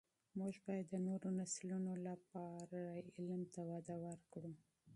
[0.37, 2.81] موږ باید د نوو نسلونو لپاره
[3.17, 4.53] علم ته وده ورکړو.